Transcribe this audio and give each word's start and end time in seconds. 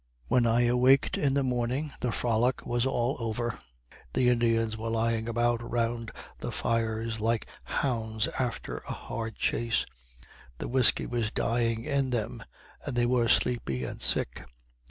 When 0.29 0.47
I 0.47 0.61
awaked 0.61 1.15
in 1.15 1.35
the 1.35 1.43
morning 1.43 1.91
the 1.99 2.11
frolic 2.11 2.65
was 2.65 2.87
all 2.87 3.17
over. 3.19 3.59
The 4.13 4.29
Indians 4.29 4.75
were 4.75 4.89
lying 4.89 5.29
about 5.29 5.61
round 5.61 6.09
the 6.39 6.51
fires 6.51 7.19
like 7.19 7.45
hounds 7.65 8.27
after 8.39 8.77
a 8.89 8.93
hard 8.93 9.35
chase; 9.35 9.85
the 10.57 10.67
whiskey 10.67 11.05
was 11.05 11.29
dying 11.29 11.83
in 11.83 12.09
them, 12.09 12.43
and 12.83 12.95
they 12.95 13.05
were 13.05 13.29
sleepy 13.29 13.83
and 13.83 14.01
sick. 14.01 14.43